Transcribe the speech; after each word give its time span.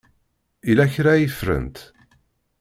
Yella 0.67 0.85
kra 0.93 1.11
ay 1.13 1.27
ffrent? 1.33 1.77